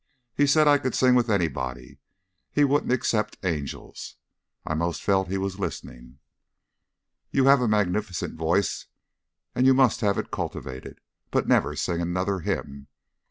He 0.35 0.47
said 0.47 0.67
I 0.67 0.79
could 0.79 0.95
sing 0.95 1.13
with 1.13 1.29
anybody, 1.29 1.99
he 2.51 2.63
wouldn't 2.63 2.91
except 2.91 3.37
angels. 3.45 4.15
I 4.65 4.73
'most 4.73 5.03
felt 5.03 5.27
he 5.27 5.37
was 5.37 5.59
listening." 5.59 6.17
"You 7.29 7.45
have 7.45 7.61
a 7.61 7.67
magnificent 7.67 8.33
voice, 8.33 8.87
and 9.53 9.67
you 9.67 9.75
must 9.75 10.01
have 10.01 10.17
it 10.17 10.31
cultivated. 10.31 11.01
But 11.29 11.47
never 11.47 11.75
sing 11.75 12.01
another 12.01 12.39
hymn." 12.39 12.87